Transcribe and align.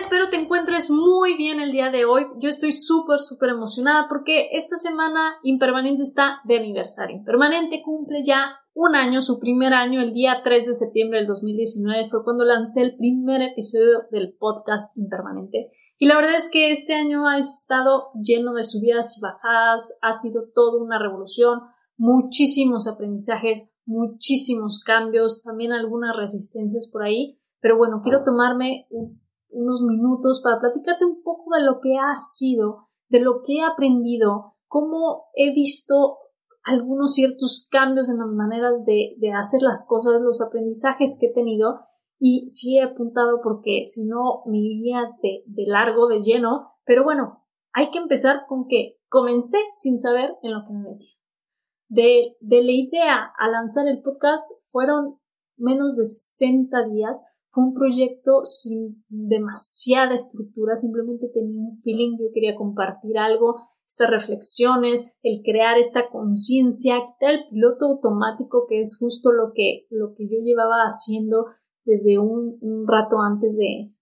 Espero 0.00 0.30
te 0.30 0.36
encuentres 0.36 0.90
muy 0.90 1.36
bien 1.36 1.60
el 1.60 1.72
día 1.72 1.90
de 1.90 2.06
hoy. 2.06 2.24
Yo 2.38 2.48
estoy 2.48 2.72
súper, 2.72 3.20
súper 3.20 3.50
emocionada 3.50 4.06
porque 4.08 4.48
esta 4.52 4.76
semana 4.76 5.34
Impermanente 5.42 6.02
está 6.02 6.40
de 6.44 6.56
aniversario. 6.56 7.18
Impermanente 7.18 7.82
cumple 7.84 8.24
ya 8.24 8.46
un 8.72 8.96
año, 8.96 9.20
su 9.20 9.38
primer 9.38 9.74
año, 9.74 10.00
el 10.00 10.14
día 10.14 10.40
3 10.42 10.68
de 10.68 10.74
septiembre 10.74 11.18
del 11.18 11.28
2019 11.28 12.08
fue 12.08 12.24
cuando 12.24 12.46
lancé 12.46 12.80
el 12.80 12.96
primer 12.96 13.42
episodio 13.42 14.04
del 14.10 14.34
podcast 14.38 14.96
Impermanente. 14.96 15.70
Y 15.98 16.06
la 16.06 16.16
verdad 16.16 16.36
es 16.36 16.48
que 16.50 16.70
este 16.70 16.94
año 16.94 17.28
ha 17.28 17.36
estado 17.36 18.08
lleno 18.14 18.54
de 18.54 18.64
subidas 18.64 19.18
y 19.18 19.20
bajadas, 19.20 19.98
ha 20.00 20.14
sido 20.14 20.44
toda 20.54 20.82
una 20.82 20.98
revolución, 20.98 21.60
muchísimos 21.98 22.88
aprendizajes, 22.88 23.70
muchísimos 23.84 24.82
cambios, 24.82 25.42
también 25.42 25.72
algunas 25.72 26.16
resistencias 26.16 26.88
por 26.90 27.02
ahí. 27.02 27.38
Pero 27.60 27.76
bueno, 27.76 28.00
quiero 28.02 28.24
tomarme 28.24 28.86
un 28.88 29.20
unos 29.52 29.82
minutos 29.82 30.40
para 30.42 30.60
platicarte 30.60 31.04
un 31.04 31.22
poco 31.22 31.54
de 31.56 31.64
lo 31.64 31.80
que 31.80 31.96
ha 31.96 32.14
sido, 32.14 32.88
de 33.08 33.20
lo 33.20 33.42
que 33.42 33.58
he 33.58 33.64
aprendido, 33.64 34.54
cómo 34.66 35.24
he 35.34 35.52
visto 35.52 36.18
algunos 36.62 37.14
ciertos 37.14 37.68
cambios 37.70 38.10
en 38.10 38.18
las 38.18 38.28
maneras 38.28 38.84
de, 38.84 39.16
hacer 39.36 39.62
las 39.62 39.86
cosas, 39.88 40.22
los 40.22 40.40
aprendizajes 40.42 41.18
que 41.20 41.26
he 41.26 41.32
tenido 41.32 41.80
y 42.18 42.48
sí 42.48 42.78
he 42.78 42.82
apuntado 42.82 43.40
porque 43.42 43.82
si 43.84 44.06
no 44.06 44.42
me 44.46 44.58
iría 44.58 45.10
de, 45.22 45.42
de 45.46 45.64
largo, 45.66 46.06
de 46.06 46.22
lleno, 46.22 46.72
pero 46.84 47.02
bueno, 47.02 47.46
hay 47.72 47.90
que 47.90 47.98
empezar 47.98 48.44
con 48.46 48.66
que 48.68 48.98
comencé 49.08 49.58
sin 49.74 49.98
saber 49.98 50.36
en 50.42 50.52
lo 50.52 50.66
que 50.66 50.72
me 50.72 50.90
metí. 50.90 51.16
De, 51.88 52.36
de 52.40 52.62
la 52.62 52.72
idea 52.72 53.32
a 53.36 53.48
lanzar 53.48 53.88
el 53.88 54.02
podcast 54.02 54.48
fueron 54.70 55.18
menos 55.56 55.96
de 55.96 56.04
60 56.04 56.88
días 56.88 57.26
fue 57.50 57.64
un 57.64 57.74
proyecto 57.74 58.44
sin 58.44 59.04
demasiada 59.08 60.14
estructura, 60.14 60.76
simplemente 60.76 61.28
tenía 61.34 61.60
un 61.60 61.76
feeling, 61.76 62.16
yo 62.18 62.26
quería 62.32 62.54
compartir 62.54 63.18
algo, 63.18 63.56
estas 63.84 64.08
reflexiones, 64.08 65.18
el 65.22 65.42
crear 65.42 65.76
esta 65.76 66.08
conciencia, 66.10 66.94
quitar 66.94 67.34
el 67.34 67.48
piloto 67.50 67.86
automático, 67.86 68.66
que 68.68 68.78
es 68.78 68.96
justo 69.00 69.32
lo 69.32 69.52
que, 69.52 69.86
lo 69.90 70.14
que 70.14 70.28
yo 70.28 70.38
llevaba 70.44 70.84
haciendo 70.84 71.46
desde 71.84 72.18
un, 72.20 72.86
rato 72.86 73.20
antes 73.20 73.58
de, 73.58 73.92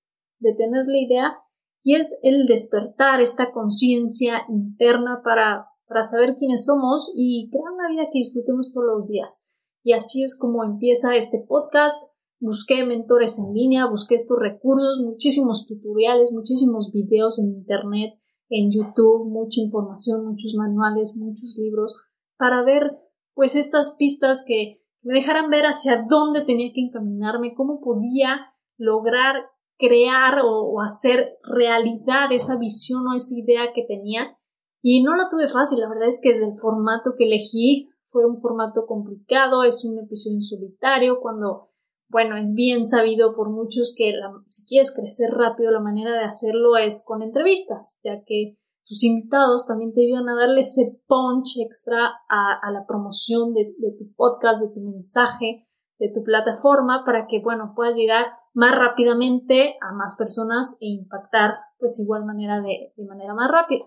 de 0.40 0.54
tener 0.54 0.84
la 0.86 0.98
idea, 0.98 1.38
y 1.82 1.94
es 1.94 2.18
el 2.22 2.44
despertar 2.44 3.22
esta 3.22 3.50
conciencia 3.50 4.42
interna 4.50 5.22
para, 5.24 5.68
para 5.86 6.02
saber 6.02 6.34
quiénes 6.36 6.66
somos 6.66 7.10
y 7.14 7.48
crear 7.50 7.72
una 7.72 7.88
vida 7.88 8.10
que 8.12 8.18
disfrutemos 8.18 8.72
todos 8.74 8.86
los 8.86 9.08
días. 9.08 9.58
Y 9.82 9.94
así 9.94 10.22
es 10.22 10.38
como 10.38 10.64
empieza 10.64 11.16
este 11.16 11.42
podcast 11.48 12.02
busqué 12.40 12.84
mentores 12.84 13.38
en 13.38 13.54
línea, 13.54 13.88
busqué 13.88 14.14
estos 14.14 14.38
recursos, 14.38 15.00
muchísimos 15.04 15.66
tutoriales, 15.66 16.32
muchísimos 16.32 16.92
videos 16.92 17.38
en 17.38 17.50
Internet, 17.50 18.14
en 18.48 18.70
YouTube, 18.70 19.28
mucha 19.28 19.60
información, 19.60 20.26
muchos 20.26 20.54
manuales, 20.56 21.16
muchos 21.18 21.56
libros, 21.58 21.94
para 22.36 22.62
ver 22.62 22.96
pues 23.34 23.56
estas 23.56 23.96
pistas 23.98 24.44
que 24.46 24.72
me 25.02 25.14
dejaran 25.14 25.50
ver 25.50 25.64
hacia 25.64 26.04
dónde 26.08 26.42
tenía 26.42 26.72
que 26.72 26.80
encaminarme, 26.80 27.54
cómo 27.54 27.80
podía 27.80 28.52
lograr 28.76 29.36
crear 29.78 30.40
o, 30.44 30.80
hacer 30.80 31.38
realidad 31.44 32.32
esa 32.32 32.58
visión 32.58 33.06
o 33.06 33.14
esa 33.14 33.38
idea 33.38 33.72
que 33.74 33.84
tenía. 33.84 34.36
Y 34.82 35.02
no 35.02 35.14
la 35.14 35.28
tuve 35.28 35.48
fácil, 35.48 35.80
la 35.80 35.88
verdad 35.88 36.08
es 36.08 36.20
que 36.22 36.30
desde 36.30 36.46
el 36.46 36.56
formato 36.56 37.14
que 37.16 37.24
elegí 37.24 37.88
fue 38.06 38.26
un 38.26 38.40
formato 38.40 38.86
complicado, 38.86 39.64
es 39.64 39.84
un 39.84 39.98
episodio 39.98 40.36
en 40.36 40.42
solitario, 40.42 41.20
cuando 41.20 41.68
bueno, 42.08 42.36
es 42.36 42.54
bien 42.54 42.86
sabido 42.86 43.34
por 43.34 43.50
muchos 43.50 43.94
que 43.96 44.12
si 44.46 44.66
quieres 44.66 44.94
crecer 44.94 45.30
rápido, 45.30 45.70
la 45.70 45.80
manera 45.80 46.12
de 46.12 46.24
hacerlo 46.24 46.76
es 46.76 47.04
con 47.06 47.22
entrevistas, 47.22 48.00
ya 48.02 48.22
que 48.24 48.56
tus 48.86 49.04
invitados 49.04 49.66
también 49.66 49.92
te 49.92 50.00
ayudan 50.00 50.28
a 50.30 50.34
darle 50.34 50.60
ese 50.60 51.02
punch 51.06 51.58
extra 51.60 52.10
a, 52.28 52.70
la 52.72 52.86
promoción 52.86 53.52
de, 53.52 53.74
tu 53.98 54.14
podcast, 54.16 54.62
de 54.62 54.72
tu 54.72 54.80
mensaje, 54.80 55.68
de 55.98 56.10
tu 56.14 56.24
plataforma, 56.24 57.04
para 57.04 57.26
que, 57.26 57.40
bueno, 57.42 57.74
puedas 57.76 57.96
llegar 57.96 58.26
más 58.54 58.74
rápidamente 58.78 59.76
a 59.82 59.92
más 59.92 60.16
personas 60.16 60.78
e 60.80 60.86
impactar, 60.86 61.56
pues, 61.78 62.00
igual 62.00 62.24
manera 62.24 62.62
de, 62.62 62.94
de 62.96 63.04
manera 63.04 63.34
más 63.34 63.50
rápida. 63.50 63.84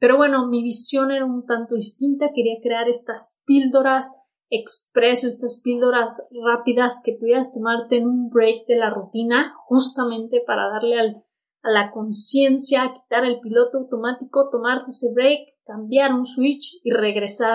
Pero 0.00 0.16
bueno, 0.16 0.48
mi 0.48 0.64
visión 0.64 1.12
era 1.12 1.24
un 1.24 1.46
tanto 1.46 1.76
distinta, 1.76 2.32
quería 2.34 2.56
crear 2.60 2.88
estas 2.88 3.40
píldoras 3.46 4.21
expreso, 4.52 5.26
estas 5.26 5.62
píldoras 5.64 6.28
rápidas 6.44 7.02
que 7.04 7.14
pudieras 7.14 7.54
tomarte 7.54 7.96
en 7.96 8.06
un 8.06 8.28
break 8.28 8.66
de 8.66 8.76
la 8.76 8.90
rutina, 8.90 9.54
justamente 9.64 10.42
para 10.46 10.68
darle 10.68 11.00
al, 11.00 11.24
a 11.62 11.70
la 11.70 11.90
conciencia, 11.90 12.92
quitar 12.92 13.24
el 13.24 13.40
piloto 13.40 13.78
automático, 13.78 14.50
tomarte 14.50 14.90
ese 14.90 15.12
break, 15.14 15.40
cambiar 15.64 16.12
un 16.12 16.26
switch 16.26 16.80
y 16.84 16.90
regresar 16.90 17.54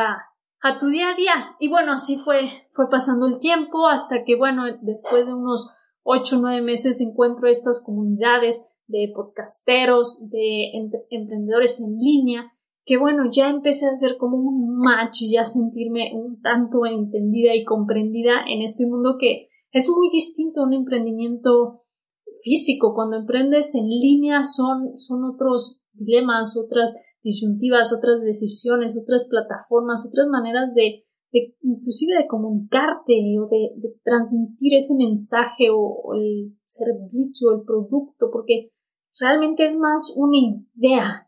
a, 0.61 0.79
tu 0.79 0.87
día 0.87 1.11
a 1.11 1.15
día. 1.15 1.55
Y 1.59 1.69
bueno, 1.69 1.93
así 1.93 2.17
fue, 2.17 2.49
fue 2.71 2.89
pasando 2.89 3.27
el 3.27 3.39
tiempo 3.39 3.87
hasta 3.87 4.23
que, 4.23 4.35
bueno, 4.35 4.63
después 4.81 5.27
de 5.27 5.33
unos 5.33 5.71
ocho 6.03 6.37
o 6.37 6.41
nueve 6.41 6.61
meses 6.61 6.99
encuentro 6.99 7.47
estas 7.47 7.83
comunidades 7.85 8.73
de 8.87 9.11
podcasteros, 9.13 10.29
de 10.29 10.71
emprendedores 11.09 11.79
en 11.81 11.99
línea, 11.99 12.53
que 12.87 12.97
bueno, 12.97 13.23
ya 13.29 13.49
empecé 13.49 13.85
a 13.85 13.91
hacer 13.91 14.15
como 14.17 14.37
un 14.37 14.77
match 14.77 15.23
y 15.23 15.33
ya 15.33 15.43
sentirme 15.43 16.11
un 16.15 16.41
tanto 16.41 16.85
entendida 16.85 17.53
y 17.53 17.65
comprendida 17.65 18.45
en 18.47 18.61
este 18.61 18.85
mundo 18.85 19.17
que 19.19 19.49
es 19.71 19.89
muy 19.89 20.09
distinto 20.09 20.61
a 20.61 20.67
un 20.67 20.73
emprendimiento 20.73 21.75
físico. 22.41 22.93
Cuando 22.95 23.17
emprendes 23.17 23.75
en 23.75 23.89
línea 23.89 24.43
son, 24.43 24.97
son 24.99 25.25
otros 25.25 25.81
dilemas, 25.91 26.55
otras 26.55 26.95
disyuntivas, 27.21 27.91
otras 27.91 28.23
decisiones, 28.23 28.97
otras 28.97 29.27
plataformas, 29.29 30.07
otras 30.07 30.29
maneras 30.29 30.73
de, 30.73 31.03
de 31.33 31.57
inclusive 31.63 32.17
de 32.17 32.27
comunicarte 32.27 33.13
o 33.37 33.47
de, 33.47 33.99
transmitir 34.05 34.75
ese 34.75 34.95
mensaje 34.97 35.67
o, 35.73 36.13
el 36.13 36.57
servicio, 36.67 37.51
el 37.51 37.65
producto, 37.65 38.29
porque 38.31 38.71
realmente 39.19 39.65
es 39.65 39.77
más 39.77 40.15
una 40.15 40.37
idea 40.37 41.26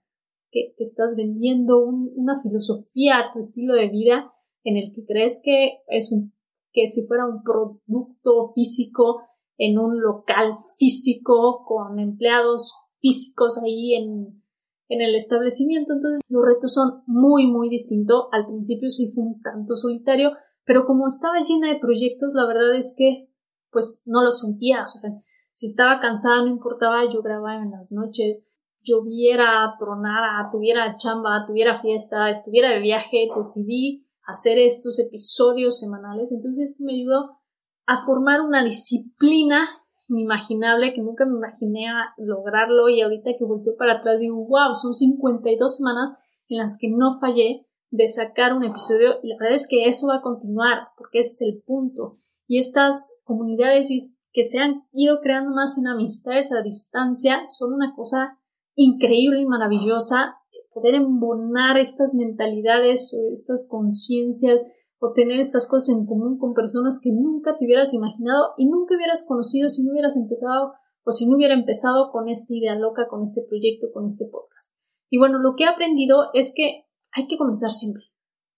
que, 0.52 0.74
estás 0.78 1.16
vendiendo 1.18 1.80
una 1.80 2.42
filosofía 2.42 3.32
tu 3.34 3.40
estilo 3.40 3.76
de 3.76 3.90
vida 3.90 4.32
en 4.64 4.78
el 4.78 4.92
que 4.94 5.06
crees 5.06 5.42
que 5.44 5.80
es 5.88 6.12
un, 6.12 6.34
que 6.72 6.88
si 6.88 7.08
fuera 7.08 7.26
un 7.26 7.44
producto 7.44 8.52
físico 8.54 9.22
en 9.58 9.78
un 9.78 10.00
local 10.02 10.54
físico 10.78 11.64
con 11.66 12.00
empleados 12.00 12.74
físicos 13.00 13.62
ahí 13.64 13.96
en, 13.96 14.42
en 14.90 15.02
el 15.02 15.16
establecimiento. 15.16 15.94
Entonces 15.94 16.22
los 16.28 16.46
retos 16.46 16.74
son 16.74 17.04
muy, 17.06 17.48
muy 17.48 17.70
distintos. 17.70 18.26
Al 18.32 18.46
principio 18.48 18.90
sí 18.90 19.12
fue 19.14 19.24
un 19.24 19.42
tanto 19.42 19.76
solitario, 19.76 20.32
pero 20.66 20.86
como 20.86 21.08
estaba 21.08 21.40
llena 21.42 21.70
de 21.74 21.80
proyectos, 21.80 22.34
la 22.34 22.46
verdad 22.46 22.76
es 22.76 22.96
que 22.98 23.30
pues 23.72 24.04
no 24.06 24.24
lo 24.24 24.32
sentía. 24.32 24.84
O 24.84 24.88
sea, 24.88 25.12
si 25.52 25.68
estaba 25.68 26.00
cansada, 26.00 26.42
no 26.42 26.48
importaba, 26.48 27.04
yo 27.12 27.22
grababa 27.22 27.62
en 27.62 27.72
las 27.72 27.92
noches, 27.92 28.59
lloviera, 28.84 29.76
tronara, 29.78 30.50
tuviera 30.52 30.96
chamba, 30.98 31.46
tuviera 31.46 31.82
fiesta, 31.82 32.30
estuviera 32.30 32.70
de 32.70 32.80
viaje, 32.80 33.28
decidí 33.36 34.08
hacer 34.26 34.60
estos 34.60 35.00
episodios 35.00 35.80
semanales. 35.80 36.32
Entonces 36.32 36.72
esto 36.72 36.84
me 36.84 36.94
ayudó 36.94 37.40
a 37.86 37.98
formar 37.98 38.42
una 38.42 38.64
disciplina 38.64 39.68
inimaginable 40.10 40.94
que 40.94 41.02
nunca 41.02 41.26
me 41.26 41.38
imaginé 41.38 41.86
lograrlo 42.18 42.90
y 42.90 43.02
ahorita 43.02 43.32
que 43.38 43.46
volteo 43.46 43.76
para 43.78 43.98
atrás 43.98 44.20
digo, 44.20 44.38
wow, 44.48 44.74
son 44.74 44.94
52 44.94 45.78
semanas 45.78 46.18
en 46.48 46.58
las 46.58 46.78
que 46.80 46.90
no 46.90 47.20
fallé 47.20 47.68
de 47.92 48.08
sacar 48.08 48.54
un 48.54 48.64
episodio 48.64 49.16
y 49.24 49.30
la 49.30 49.38
verdad 49.40 49.56
es 49.56 49.68
que 49.68 49.86
eso 49.86 50.08
va 50.08 50.18
a 50.18 50.22
continuar 50.22 50.90
porque 50.98 51.20
ese 51.20 51.46
es 51.46 51.54
el 51.54 51.62
punto. 51.64 52.14
Y 52.48 52.58
estas 52.58 53.22
comunidades 53.24 54.20
que 54.32 54.44
se 54.44 54.60
han 54.60 54.84
ido 54.92 55.22
creando 55.22 55.52
más 55.52 55.78
en 55.78 55.88
amistades 55.88 56.52
a 56.52 56.62
distancia 56.62 57.46
son 57.46 57.74
una 57.74 57.94
cosa 57.96 58.39
increíble 58.80 59.42
y 59.42 59.46
maravillosa 59.46 60.38
poder 60.74 60.96
embonar 60.96 61.78
estas 61.78 62.14
mentalidades 62.14 63.14
o 63.14 63.30
estas 63.30 63.68
conciencias 63.70 64.66
o 65.00 65.12
tener 65.12 65.40
estas 65.40 65.70
cosas 65.70 65.98
en 65.98 66.06
común 66.06 66.38
con 66.38 66.54
personas 66.54 67.02
que 67.04 67.12
nunca 67.12 67.58
te 67.58 67.66
hubieras 67.66 67.94
imaginado 67.94 68.54
y 68.58 68.70
nunca 68.70 68.96
hubieras 68.96 69.26
conocido 69.28 69.70
si 69.70 69.84
no 69.84 69.92
hubieras 69.92 70.16
empezado 70.16 70.74
o 71.04 71.12
si 71.12 71.28
no 71.28 71.36
hubiera 71.36 71.54
empezado 71.54 72.10
con 72.12 72.30
esta 72.30 72.54
idea 72.54 72.76
loca, 72.76 73.08
con 73.10 73.22
este 73.22 73.42
proyecto, 73.50 73.88
con 73.94 74.06
este 74.06 74.26
podcast. 74.26 74.78
Y 75.10 75.18
bueno, 75.18 75.40
lo 75.40 75.56
que 75.58 75.66
he 75.66 75.68
aprendido 75.68 76.30
es 76.34 76.54
que 76.56 76.86
hay 77.12 77.28
que 77.28 77.38
comenzar 77.38 77.72
simple. 77.72 78.06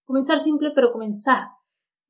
Comenzar 0.06 0.40
simple, 0.40 0.70
pero 0.76 0.92
comenzar. 0.92 1.48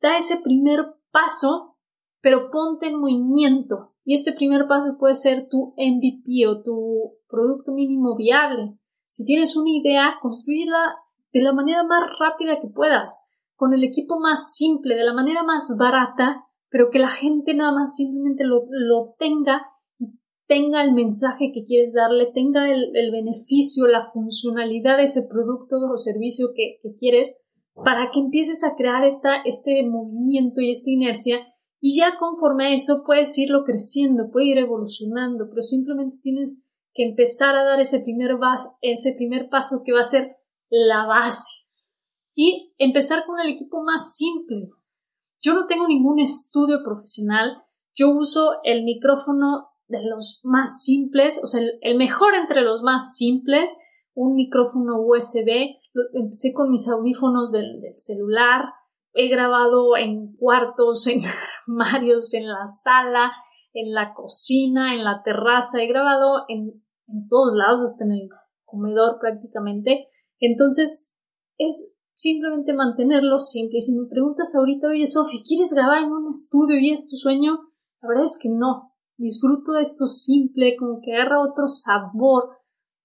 Da 0.02 0.18
ese 0.18 0.38
primer 0.44 0.96
paso, 1.12 1.78
pero 2.22 2.52
ponte 2.52 2.88
en 2.88 3.00
movimiento. 3.00 3.94
Y 4.04 4.16
este 4.16 4.34
primer 4.34 4.68
paso 4.68 4.98
puede 4.98 5.16
ser 5.16 5.48
tu 5.48 5.74
MVP 5.78 6.48
o 6.48 6.62
tu 6.62 7.20
producto 7.31 7.72
mínimo 7.72 8.16
viable. 8.16 8.78
Si 9.06 9.25
tienes 9.25 9.56
una 9.56 9.72
idea, 9.72 10.16
construyela 10.22 10.95
de 11.33 11.42
la 11.42 11.54
manera 11.54 11.83
más 11.83 12.01
rápida 12.19 12.60
que 12.62 12.68
puedas, 12.68 13.31
con 13.56 13.74
el 13.74 13.83
equipo 13.83 14.19
más 14.19 14.54
simple, 14.54 14.95
de 14.95 15.04
la 15.04 15.13
manera 15.13 15.44
más 15.44 15.75
barata, 15.80 16.45
pero 16.69 16.89
que 16.89 17.00
la 17.00 17.10
gente 17.10 17.54
nada 17.54 17.72
más 17.72 17.95
simplemente 17.95 18.44
lo, 18.44 18.66
lo 18.69 19.00
obtenga 19.00 19.62
y 19.98 20.19
tenga 20.48 20.83
el 20.83 20.94
mensaje 20.94 21.51
que 21.54 21.66
quieres 21.66 21.94
darle, 21.94 22.31
tenga 22.33 22.72
el, 22.72 23.12
beneficio, 23.12 23.88
la 23.88 24.06
funcionalidad 24.06 24.98
de 24.98 25.04
ese 25.04 25.27
producto 25.27 25.77
o 25.77 25.98
servicio 25.98 26.50
que, 26.56 26.80
quieres, 26.98 27.42
para 27.75 28.12
que 28.12 28.19
empieces 28.19 28.63
a 28.63 28.75
crear 28.75 29.06
esta, 29.06 29.42
este 29.45 29.86
movimiento 29.88 30.62
y 30.62 30.72
esta 30.72 30.89
inercia 30.89 31.45
y 31.81 31.98
ya 31.98 32.18
conforme 32.19 32.68
a 32.68 32.74
eso 32.74 33.04
puedes 33.06 33.36
irlo 33.39 33.63
creciendo, 33.66 34.30
puede 34.31 34.45
ir 34.48 34.60
evolucionando, 34.60 35.50
pero 35.50 35.63
simplemente 35.63 36.18
tienes 36.22 36.63
que 36.93 37.03
empezar 37.03 37.55
a 37.55 37.63
dar 37.63 37.79
ese 37.79 38.01
primer, 38.01 38.38
ese 38.81 39.13
primer 39.17 39.49
paso 39.49 39.81
que 39.85 39.93
va 39.93 40.01
a 40.01 40.03
ser 40.03 40.38
la 40.69 41.05
base. 41.05 41.67
Y 42.33 42.73
empezar 42.77 43.25
con 43.25 43.39
el 43.39 43.49
equipo 43.49 43.83
más 43.83 44.15
simple. 44.15 44.69
Yo 45.41 45.53
no 45.53 45.67
tengo 45.67 45.88
ningún 45.88 46.19
estudio 46.19 46.83
profesional, 46.83 47.63
yo 47.95 48.09
uso 48.11 48.51
el 48.63 48.83
micrófono 48.83 49.69
de 49.88 49.99
los 50.03 50.39
más 50.43 50.83
simples, 50.83 51.41
o 51.43 51.47
sea, 51.47 51.61
el, 51.81 51.97
mejor 51.97 52.35
entre 52.35 52.61
los 52.61 52.81
más 52.81 53.15
simples, 53.15 53.77
un 54.13 54.35
micrófono 54.35 55.01
USB, 55.01 55.77
empecé 56.13 56.53
con 56.53 56.69
mis 56.69 56.88
audífonos 56.88 57.51
del, 57.51 57.81
celular, 57.95 58.65
he 59.13 59.27
grabado 59.27 59.97
en 59.97 60.35
cuartos, 60.38 61.07
en 61.07 61.21
armarios, 61.67 62.33
en 62.33 62.47
la 62.47 62.65
sala, 62.65 63.31
en 63.73 63.93
la 63.93 64.13
cocina, 64.13 64.93
en 64.93 65.03
la 65.03 65.21
terraza, 65.23 65.81
he 65.81 65.88
grabado 65.88 66.45
en 67.12 67.28
todos 67.28 67.56
lados, 67.56 67.81
hasta 67.81 68.06
en 68.06 68.13
el 68.13 68.30
comedor 68.66 69.19
prácticamente. 69.19 70.08
Entonces, 70.40 71.19
es 71.58 71.98
simplemente 72.13 72.74
mantenerlo 72.74 73.38
simple. 73.40 73.78
Y 73.78 73.81
si 73.81 74.00
me 74.00 74.08
preguntas 74.08 74.56
ahorita, 74.56 74.88
oye, 74.88 75.08
Sofi, 75.08 75.44
¿quieres 75.44 75.74
grabar 75.74 76.04
en 76.04 76.12
un 76.12 76.28
estudio 76.28 76.78
y 76.80 76.92
es 76.92 77.08
tu 77.08 77.16
sueño? 77.16 77.60
La 78.02 78.10
verdad 78.10 78.25
es 78.25 78.40
que 78.42 78.50
no. 78.50 78.94
Disfruto 79.18 79.74
de 79.74 79.81
esto 79.81 80.06
simple, 80.06 80.75
como 80.78 81.00
que 81.02 81.13
agarra 81.13 81.44
otro 81.44 81.68
sabor, 81.68 82.58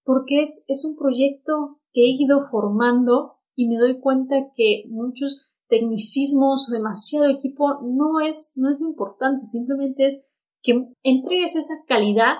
porque 0.05 0.41
es, 0.41 0.64
es 0.69 0.85
un 0.85 0.97
proyecto 0.97 1.81
que 1.93 2.03
he 2.03 2.23
ido 2.23 2.41
formando 2.50 3.37
y 3.55 3.69
me 3.69 3.76
doy 3.76 4.00
cuenta 4.00 4.37
que 4.55 4.85
muchos 4.88 5.50
tecnicismos 5.69 6.69
o 6.69 6.73
demasiado 6.73 7.26
equipo 7.26 7.81
no 7.82 8.20
es, 8.20 8.53
no 8.56 8.70
es 8.70 8.81
lo 8.81 8.88
importante, 8.88 9.47
simplemente 9.47 10.05
es 10.05 10.37
que 10.62 10.91
entregues 11.03 11.56
esa 11.56 11.75
calidad, 11.88 12.35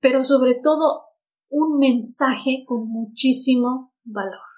pero 0.00 0.24
sobre 0.24 0.54
todo 0.54 1.02
un 1.52 1.78
mensaje 1.78 2.64
con 2.66 2.88
muchísimo 2.88 3.92
valor 4.04 4.52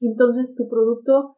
entonces 0.00 0.56
tu 0.56 0.68
producto, 0.68 1.36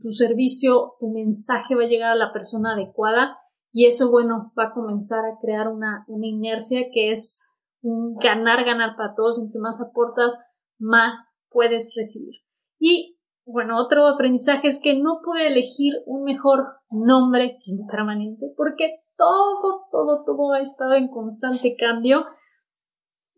tu 0.00 0.10
servicio, 0.10 0.94
tu 0.98 1.10
mensaje 1.10 1.74
va 1.74 1.84
a 1.84 1.88
llegar 1.88 2.12
a 2.12 2.16
la 2.16 2.32
persona 2.32 2.74
adecuada 2.74 3.36
y 3.72 3.86
eso, 3.86 4.10
bueno, 4.10 4.52
va 4.58 4.64
a 4.64 4.72
comenzar 4.72 5.24
a 5.24 5.38
crear 5.40 5.68
una, 5.68 6.04
una 6.08 6.26
inercia 6.26 6.88
que 6.92 7.10
es 7.10 7.48
un 7.80 8.16
ganar, 8.16 8.64
ganar 8.64 8.96
para 8.96 9.14
todos. 9.14 9.42
Entre 9.42 9.60
más 9.60 9.80
aportas, 9.80 10.38
más 10.78 11.28
puedes 11.48 11.94
recibir. 11.96 12.42
Y 12.78 13.18
bueno, 13.46 13.80
otro 13.80 14.06
aprendizaje 14.08 14.68
es 14.68 14.80
que 14.82 15.00
no 15.00 15.20
pude 15.24 15.46
elegir 15.46 15.94
un 16.06 16.24
mejor 16.24 16.66
nombre 16.90 17.58
que 17.64 17.70
impermanente 17.70 18.52
porque 18.56 19.00
todo, 19.16 19.86
todo, 19.90 20.24
todo 20.24 20.52
ha 20.52 20.60
estado 20.60 20.94
en 20.94 21.08
constante 21.08 21.76
cambio 21.78 22.24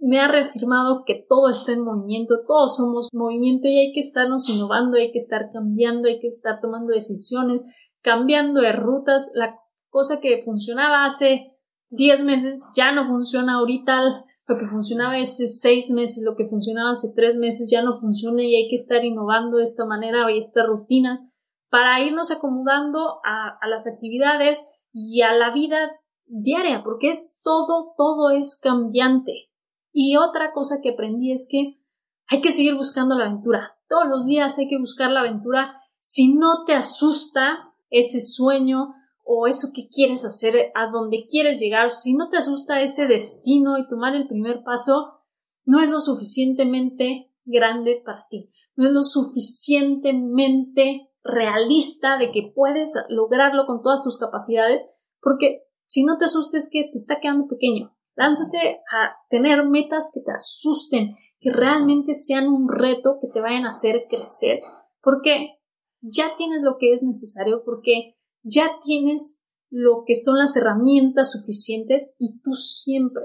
me 0.04 0.20
ha 0.20 0.28
reafirmado 0.28 1.04
que 1.06 1.24
todo 1.26 1.48
está 1.48 1.72
en 1.72 1.82
movimiento, 1.82 2.44
todos 2.46 2.76
somos 2.76 3.08
movimiento 3.12 3.68
y 3.68 3.78
hay 3.78 3.92
que 3.94 4.00
estarnos 4.00 4.50
innovando, 4.50 4.98
hay 4.98 5.10
que 5.10 5.18
estar 5.18 5.50
cambiando, 5.50 6.08
hay 6.08 6.20
que 6.20 6.26
estar 6.26 6.60
tomando 6.60 6.92
decisiones, 6.92 7.64
cambiando 8.02 8.60
de 8.60 8.72
rutas. 8.72 9.32
La 9.34 9.58
cosa 9.88 10.20
que 10.20 10.42
funcionaba 10.44 11.06
hace 11.06 11.56
10 11.88 12.24
meses 12.24 12.70
ya 12.76 12.92
no 12.92 13.06
funciona 13.06 13.54
ahorita, 13.54 14.24
lo 14.46 14.58
que 14.58 14.66
funcionaba 14.66 15.14
hace 15.14 15.46
6 15.46 15.92
meses, 15.92 16.22
lo 16.22 16.36
que 16.36 16.48
funcionaba 16.48 16.90
hace 16.90 17.08
3 17.16 17.38
meses 17.38 17.70
ya 17.72 17.82
no 17.82 17.98
funciona 17.98 18.42
y 18.42 18.56
hay 18.56 18.68
que 18.68 18.76
estar 18.76 19.02
innovando 19.02 19.56
de 19.56 19.64
esta 19.64 19.86
manera 19.86 20.30
y 20.30 20.38
estas 20.38 20.66
rutinas 20.66 21.26
para 21.70 22.00
irnos 22.02 22.30
acomodando 22.30 23.20
a, 23.24 23.56
a 23.58 23.68
las 23.68 23.86
actividades 23.86 24.70
y 24.92 25.22
a 25.22 25.32
la 25.32 25.50
vida 25.50 25.92
diaria, 26.26 26.82
porque 26.84 27.08
es 27.08 27.40
todo, 27.42 27.94
todo 27.96 28.30
es 28.30 28.60
cambiante. 28.62 29.48
Y 29.96 30.16
otra 30.16 30.52
cosa 30.52 30.80
que 30.82 30.90
aprendí 30.90 31.30
es 31.30 31.46
que 31.48 31.80
hay 32.26 32.40
que 32.40 32.50
seguir 32.50 32.74
buscando 32.74 33.14
la 33.14 33.26
aventura. 33.26 33.78
Todos 33.88 34.08
los 34.08 34.26
días 34.26 34.58
hay 34.58 34.68
que 34.68 34.78
buscar 34.78 35.10
la 35.10 35.20
aventura. 35.20 35.80
Si 35.98 36.34
no 36.34 36.64
te 36.66 36.74
asusta 36.74 37.72
ese 37.90 38.20
sueño 38.20 38.88
o 39.22 39.46
eso 39.46 39.68
que 39.72 39.88
quieres 39.88 40.24
hacer, 40.24 40.72
a 40.74 40.90
donde 40.90 41.26
quieres 41.30 41.60
llegar, 41.60 41.92
si 41.92 42.14
no 42.14 42.28
te 42.28 42.38
asusta 42.38 42.80
ese 42.80 43.06
destino 43.06 43.78
y 43.78 43.86
tomar 43.86 44.16
el 44.16 44.26
primer 44.26 44.64
paso, 44.64 45.20
no 45.64 45.80
es 45.80 45.88
lo 45.88 46.00
suficientemente 46.00 47.32
grande 47.44 48.02
para 48.04 48.26
ti. 48.28 48.50
No 48.74 48.86
es 48.86 48.92
lo 48.92 49.04
suficientemente 49.04 51.08
realista 51.22 52.18
de 52.18 52.32
que 52.32 52.52
puedes 52.52 52.94
lograrlo 53.08 53.64
con 53.66 53.80
todas 53.80 54.02
tus 54.02 54.18
capacidades, 54.18 54.96
porque 55.20 55.68
si 55.86 56.04
no 56.04 56.18
te 56.18 56.24
asustes 56.24 56.68
que 56.68 56.82
te 56.82 56.98
está 56.98 57.20
quedando 57.20 57.46
pequeño. 57.46 57.96
Lánzate 58.16 58.80
a 58.92 59.16
tener 59.28 59.64
metas 59.64 60.12
que 60.14 60.20
te 60.20 60.30
asusten, 60.30 61.10
que 61.40 61.50
realmente 61.50 62.14
sean 62.14 62.48
un 62.48 62.68
reto, 62.68 63.18
que 63.20 63.28
te 63.32 63.40
vayan 63.40 63.64
a 63.64 63.70
hacer 63.70 64.06
crecer, 64.08 64.60
porque 65.02 65.58
ya 66.00 66.36
tienes 66.36 66.62
lo 66.62 66.76
que 66.78 66.92
es 66.92 67.02
necesario, 67.02 67.62
porque 67.64 68.16
ya 68.42 68.78
tienes 68.80 69.42
lo 69.70 70.04
que 70.06 70.14
son 70.14 70.38
las 70.38 70.56
herramientas 70.56 71.32
suficientes 71.32 72.14
y 72.18 72.40
tú 72.40 72.54
siempre 72.54 73.24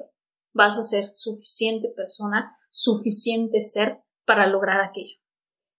vas 0.53 0.80
a 0.80 0.83
ser 0.83 1.13
suficiente 1.13 1.89
persona, 1.95 2.57
suficiente 2.69 3.59
ser 3.59 4.01
para 4.25 4.48
lograr 4.48 4.81
aquello. 4.81 5.19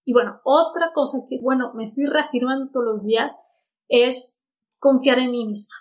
Y 0.04 0.12
bueno, 0.12 0.40
otra 0.44 0.92
cosa 0.94 1.18
que, 1.28 1.36
bueno, 1.42 1.72
me 1.74 1.82
estoy 1.82 2.04
reafirmando 2.06 2.70
todos 2.72 2.86
los 2.86 3.06
días 3.06 3.36
es 3.88 4.44
confiar 4.78 5.18
en 5.18 5.30
mí 5.32 5.46
misma. 5.46 5.74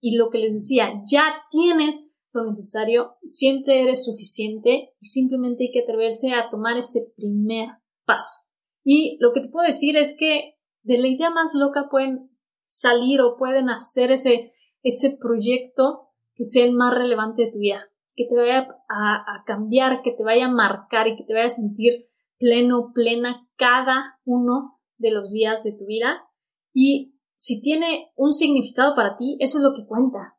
Y 0.00 0.16
lo 0.16 0.30
que 0.30 0.38
les 0.38 0.52
decía, 0.54 1.02
ya 1.10 1.34
tienes 1.50 2.11
lo 2.32 2.44
necesario, 2.44 3.16
siempre 3.22 3.82
eres 3.82 4.04
suficiente 4.04 4.94
y 5.00 5.06
simplemente 5.06 5.64
hay 5.64 5.72
que 5.72 5.80
atreverse 5.80 6.32
a 6.32 6.50
tomar 6.50 6.78
ese 6.78 7.12
primer 7.16 7.68
paso. 8.04 8.48
Y 8.84 9.18
lo 9.20 9.32
que 9.32 9.40
te 9.40 9.48
puedo 9.48 9.66
decir 9.66 9.96
es 9.96 10.16
que 10.18 10.56
de 10.82 10.98
la 10.98 11.08
idea 11.08 11.30
más 11.30 11.54
loca 11.54 11.88
pueden 11.90 12.30
salir 12.64 13.20
o 13.20 13.36
pueden 13.36 13.68
hacer 13.68 14.10
ese, 14.10 14.52
ese 14.82 15.18
proyecto 15.20 16.08
que 16.34 16.44
sea 16.44 16.64
el 16.64 16.72
más 16.72 16.94
relevante 16.94 17.44
de 17.44 17.52
tu 17.52 17.58
vida, 17.58 17.90
que 18.14 18.26
te 18.26 18.34
vaya 18.34 18.66
a, 18.88 19.16
a 19.16 19.44
cambiar, 19.46 20.02
que 20.02 20.12
te 20.12 20.24
vaya 20.24 20.46
a 20.46 20.52
marcar 20.52 21.08
y 21.08 21.16
que 21.16 21.24
te 21.24 21.34
vaya 21.34 21.46
a 21.46 21.50
sentir 21.50 22.08
pleno, 22.38 22.92
plena 22.92 23.46
cada 23.56 24.18
uno 24.24 24.80
de 24.96 25.10
los 25.10 25.32
días 25.32 25.62
de 25.64 25.72
tu 25.72 25.84
vida. 25.86 26.24
Y 26.72 27.14
si 27.36 27.60
tiene 27.60 28.10
un 28.16 28.32
significado 28.32 28.94
para 28.94 29.16
ti, 29.16 29.36
eso 29.40 29.58
es 29.58 29.64
lo 29.64 29.74
que 29.74 29.86
cuenta. 29.86 30.38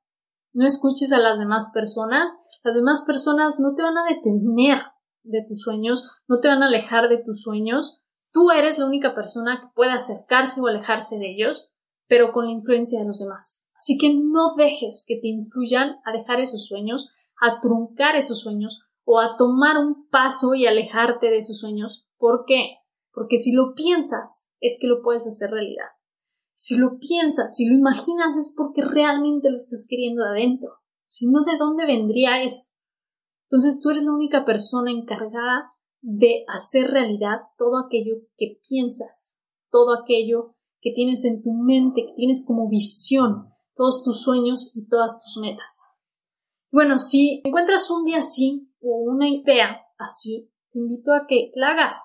No 0.53 0.65
escuches 0.65 1.11
a 1.11 1.19
las 1.19 1.39
demás 1.39 1.71
personas. 1.73 2.31
Las 2.63 2.75
demás 2.75 3.03
personas 3.05 3.59
no 3.59 3.75
te 3.75 3.81
van 3.81 3.97
a 3.97 4.05
detener 4.05 4.83
de 5.23 5.43
tus 5.47 5.61
sueños, 5.61 6.21
no 6.27 6.39
te 6.39 6.47
van 6.47 6.63
a 6.63 6.67
alejar 6.67 7.09
de 7.09 7.17
tus 7.17 7.41
sueños. 7.41 8.05
Tú 8.31 8.51
eres 8.51 8.77
la 8.77 8.85
única 8.85 9.13
persona 9.13 9.59
que 9.61 9.67
puede 9.75 9.91
acercarse 9.91 10.61
o 10.61 10.67
alejarse 10.67 11.17
de 11.17 11.31
ellos, 11.31 11.73
pero 12.07 12.31
con 12.31 12.45
la 12.45 12.51
influencia 12.51 12.99
de 12.99 13.07
los 13.07 13.19
demás. 13.19 13.69
Así 13.75 13.97
que 13.97 14.13
no 14.13 14.53
dejes 14.55 15.05
que 15.07 15.19
te 15.19 15.27
influyan 15.27 15.97
a 16.05 16.11
dejar 16.11 16.39
esos 16.39 16.65
sueños, 16.67 17.13
a 17.41 17.59
truncar 17.59 18.15
esos 18.15 18.41
sueños 18.41 18.81
o 19.03 19.19
a 19.19 19.35
tomar 19.37 19.77
un 19.77 20.07
paso 20.09 20.55
y 20.55 20.65
alejarte 20.65 21.27
de 21.27 21.37
esos 21.37 21.59
sueños. 21.59 22.07
¿Por 22.17 22.45
qué? 22.45 22.77
Porque 23.11 23.37
si 23.37 23.53
lo 23.53 23.73
piensas, 23.75 24.53
es 24.59 24.77
que 24.79 24.87
lo 24.87 25.01
puedes 25.01 25.27
hacer 25.27 25.51
realidad. 25.51 25.87
Si 26.55 26.77
lo 26.77 26.97
piensas, 26.99 27.55
si 27.55 27.67
lo 27.67 27.75
imaginas, 27.75 28.37
es 28.37 28.53
porque 28.55 28.81
realmente 28.81 29.49
lo 29.49 29.57
estás 29.57 29.87
queriendo 29.89 30.23
adentro. 30.23 30.79
Si 31.05 31.29
no, 31.29 31.43
¿de 31.43 31.57
dónde 31.57 31.85
vendría 31.85 32.43
eso? 32.43 32.73
Entonces 33.49 33.81
tú 33.81 33.89
eres 33.89 34.03
la 34.03 34.13
única 34.13 34.45
persona 34.45 34.91
encargada 34.91 35.73
de 36.01 36.43
hacer 36.47 36.91
realidad 36.91 37.37
todo 37.57 37.77
aquello 37.77 38.15
que 38.37 38.59
piensas, 38.67 39.39
todo 39.69 39.93
aquello 39.93 40.55
que 40.81 40.91
tienes 40.91 41.23
en 41.25 41.41
tu 41.41 41.51
mente, 41.53 42.03
que 42.07 42.13
tienes 42.15 42.45
como 42.45 42.67
visión, 42.67 43.49
todos 43.75 44.03
tus 44.03 44.21
sueños 44.21 44.71
y 44.75 44.87
todas 44.87 45.23
tus 45.23 45.41
metas. 45.41 45.99
Bueno, 46.71 46.97
si 46.97 47.41
encuentras 47.45 47.89
un 47.89 48.03
día 48.03 48.17
así 48.17 48.69
o 48.81 49.03
una 49.03 49.29
idea 49.29 49.77
así, 49.97 50.51
te 50.71 50.79
invito 50.79 51.13
a 51.13 51.25
que 51.27 51.51
la 51.55 51.69
hagas. 51.69 52.03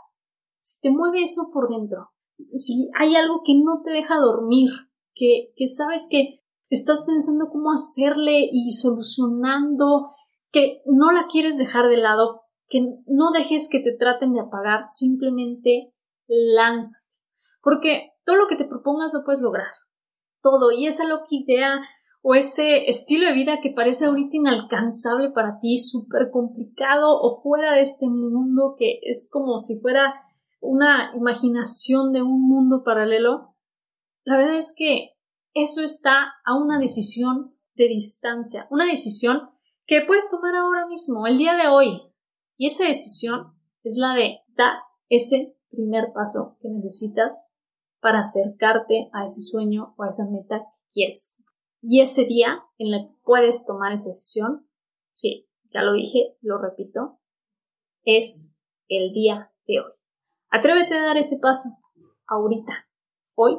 Si 0.60 0.80
te 0.80 0.90
mueve 0.90 1.22
eso 1.22 1.50
por 1.52 1.68
dentro, 1.68 2.10
si 2.48 2.90
hay 2.98 3.16
algo 3.16 3.42
que 3.44 3.54
no 3.54 3.82
te 3.82 3.90
deja 3.90 4.16
dormir, 4.16 4.70
que, 5.14 5.52
que 5.56 5.66
sabes 5.66 6.08
que 6.10 6.40
estás 6.70 7.04
pensando 7.06 7.48
cómo 7.50 7.72
hacerle 7.72 8.48
y 8.50 8.70
solucionando, 8.72 10.06
que 10.50 10.82
no 10.86 11.12
la 11.12 11.26
quieres 11.26 11.58
dejar 11.58 11.88
de 11.88 11.96
lado, 11.96 12.42
que 12.68 12.80
no 13.06 13.32
dejes 13.32 13.68
que 13.70 13.80
te 13.80 13.96
traten 13.96 14.32
de 14.32 14.40
apagar, 14.40 14.84
simplemente 14.84 15.92
lánzate. 16.26 17.08
Porque 17.62 18.12
todo 18.24 18.36
lo 18.36 18.46
que 18.46 18.56
te 18.56 18.64
propongas 18.64 19.12
lo 19.12 19.24
puedes 19.24 19.40
lograr. 19.40 19.72
Todo. 20.42 20.70
Y 20.70 20.86
esa 20.86 21.06
loca 21.06 21.26
idea 21.30 21.80
o 22.22 22.34
ese 22.34 22.88
estilo 22.88 23.26
de 23.26 23.32
vida 23.32 23.60
que 23.62 23.70
parece 23.70 24.06
ahorita 24.06 24.36
inalcanzable 24.36 25.30
para 25.30 25.58
ti, 25.58 25.78
súper 25.78 26.30
complicado 26.30 27.20
o 27.20 27.40
fuera 27.42 27.72
de 27.72 27.80
este 27.80 28.08
mundo 28.08 28.74
que 28.78 29.00
es 29.02 29.28
como 29.32 29.58
si 29.58 29.80
fuera 29.80 30.14
una 30.60 31.12
imaginación 31.16 32.12
de 32.12 32.22
un 32.22 32.46
mundo 32.46 32.82
paralelo, 32.84 33.54
la 34.24 34.36
verdad 34.36 34.56
es 34.56 34.74
que 34.76 35.14
eso 35.54 35.82
está 35.82 36.34
a 36.44 36.56
una 36.56 36.78
decisión 36.78 37.56
de 37.74 37.88
distancia, 37.88 38.66
una 38.70 38.86
decisión 38.86 39.50
que 39.86 40.02
puedes 40.06 40.30
tomar 40.30 40.54
ahora 40.54 40.86
mismo, 40.86 41.26
el 41.26 41.38
día 41.38 41.54
de 41.54 41.68
hoy. 41.68 42.02
Y 42.56 42.66
esa 42.66 42.84
decisión 42.84 43.54
es 43.84 43.96
la 43.96 44.14
de 44.14 44.40
dar 44.48 44.74
ese 45.08 45.56
primer 45.70 46.12
paso 46.12 46.58
que 46.60 46.68
necesitas 46.68 47.52
para 48.00 48.20
acercarte 48.20 49.08
a 49.12 49.24
ese 49.24 49.40
sueño 49.40 49.94
o 49.96 50.02
a 50.02 50.08
esa 50.08 50.30
meta 50.30 50.58
que 50.58 50.92
quieres. 50.92 51.42
Y 51.80 52.00
ese 52.00 52.24
día 52.24 52.62
en 52.78 52.94
el 52.94 53.08
que 53.08 53.14
puedes 53.24 53.66
tomar 53.66 53.92
esa 53.92 54.10
decisión, 54.10 54.68
sí, 55.12 55.48
ya 55.72 55.82
lo 55.82 55.94
dije, 55.94 56.36
lo 56.40 56.58
repito, 56.58 57.20
es 58.04 58.58
el 58.88 59.12
día 59.12 59.52
de 59.66 59.80
hoy. 59.80 59.97
Atrévete 60.50 60.94
a 60.94 61.02
dar 61.02 61.16
ese 61.16 61.38
paso 61.42 61.68
ahorita, 62.26 62.72
hoy, 63.34 63.58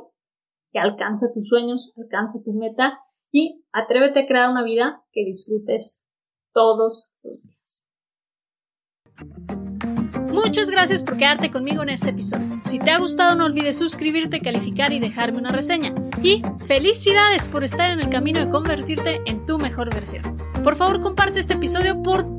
que 0.72 0.80
alcanza 0.80 1.28
tus 1.34 1.48
sueños, 1.48 1.94
alcanza 1.98 2.40
tu 2.44 2.54
meta 2.54 3.00
y 3.32 3.64
atrévete 3.72 4.22
a 4.22 4.28
crear 4.28 4.50
una 4.50 4.64
vida 4.64 5.04
que 5.12 5.24
disfrutes 5.24 6.08
todos 6.54 7.16
los 7.24 7.44
días. 7.44 7.92
Muchas 10.32 10.70
gracias 10.70 11.04
por 11.04 11.18
quedarte 11.18 11.52
conmigo 11.52 11.84
en 11.84 11.90
este 11.90 12.10
episodio. 12.10 12.60
Si 12.64 12.80
te 12.80 12.92
ha 12.92 13.00
gustado 13.00 13.36
no 13.36 13.46
olvides 13.46 13.78
suscribirte, 13.78 14.42
calificar 14.42 14.92
y 14.94 15.00
dejarme 15.00 15.40
una 15.40 15.52
reseña. 15.52 15.94
Y 16.24 16.42
felicidades 16.66 17.48
por 17.50 17.64
estar 17.64 17.92
en 17.92 18.00
el 18.00 18.10
camino 18.10 18.40
de 18.40 18.50
convertirte 18.50 19.22
en 19.26 19.46
tu 19.46 19.58
mejor 19.58 19.94
versión. 19.94 20.38
Por 20.64 20.76
favor 20.76 21.02
comparte 21.02 21.40
este 21.40 21.54
episodio 21.54 22.02
por 22.02 22.39